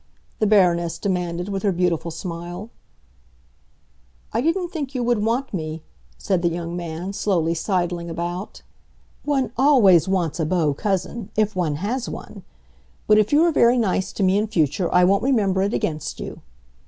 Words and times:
the 0.39 0.47
Baroness 0.47 0.97
demanded, 0.97 1.47
with 1.49 1.61
her 1.61 1.71
beautiful 1.71 2.09
smile. 2.09 2.71
"I 4.33 4.41
didn't 4.41 4.69
think 4.69 4.95
you 4.95 5.03
would 5.03 5.23
want 5.23 5.53
me," 5.53 5.83
said 6.17 6.41
the 6.41 6.49
young 6.49 6.75
man, 6.75 7.13
slowly 7.13 7.53
sidling 7.53 8.09
about. 8.09 8.63
"One 9.25 9.51
always 9.59 10.07
wants 10.07 10.39
a 10.39 10.45
beau 10.47 10.73
cousin,—if 10.73 11.55
one 11.55 11.75
has 11.75 12.09
one! 12.09 12.41
But 13.05 13.19
if 13.19 13.31
you 13.31 13.43
are 13.43 13.51
very 13.51 13.77
nice 13.77 14.11
to 14.13 14.23
me 14.23 14.39
in 14.39 14.47
future 14.47 14.91
I 14.91 15.03
won't 15.03 15.21
remember 15.21 15.61
it 15.61 15.71
against 15.75 16.19
you." 16.19 16.41